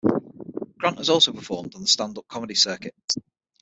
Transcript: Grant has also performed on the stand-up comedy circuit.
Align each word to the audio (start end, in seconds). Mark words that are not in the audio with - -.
Grant 0.79 0.97
has 0.97 1.09
also 1.11 1.31
performed 1.31 1.75
on 1.75 1.81
the 1.81 1.85
stand-up 1.87 2.27
comedy 2.27 2.55
circuit. 2.55 2.95